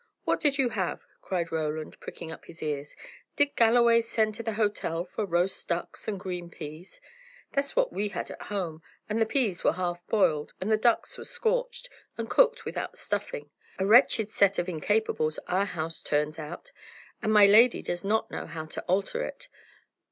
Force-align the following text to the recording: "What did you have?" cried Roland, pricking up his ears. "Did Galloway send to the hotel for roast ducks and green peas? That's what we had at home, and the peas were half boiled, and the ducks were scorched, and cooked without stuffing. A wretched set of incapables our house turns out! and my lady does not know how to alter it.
"What 0.23 0.39
did 0.41 0.57
you 0.57 0.69
have?" 0.69 1.03
cried 1.21 1.51
Roland, 1.51 1.99
pricking 1.99 2.31
up 2.31 2.45
his 2.45 2.63
ears. 2.63 2.95
"Did 3.35 3.55
Galloway 3.55 4.01
send 4.01 4.33
to 4.33 4.41
the 4.41 4.53
hotel 4.53 5.05
for 5.05 5.27
roast 5.27 5.67
ducks 5.69 6.07
and 6.07 6.19
green 6.19 6.49
peas? 6.49 6.99
That's 7.51 7.75
what 7.75 7.93
we 7.93 8.07
had 8.07 8.31
at 8.31 8.41
home, 8.41 8.81
and 9.07 9.21
the 9.21 9.27
peas 9.27 9.63
were 9.63 9.73
half 9.73 10.07
boiled, 10.07 10.55
and 10.59 10.71
the 10.71 10.75
ducks 10.75 11.19
were 11.19 11.25
scorched, 11.25 11.87
and 12.17 12.27
cooked 12.27 12.65
without 12.65 12.97
stuffing. 12.97 13.51
A 13.77 13.85
wretched 13.85 14.31
set 14.31 14.57
of 14.57 14.67
incapables 14.67 15.37
our 15.45 15.65
house 15.65 16.01
turns 16.01 16.39
out! 16.39 16.71
and 17.21 17.31
my 17.31 17.45
lady 17.45 17.83
does 17.83 18.03
not 18.03 18.31
know 18.31 18.47
how 18.47 18.65
to 18.65 18.81
alter 18.87 19.21
it. 19.21 19.49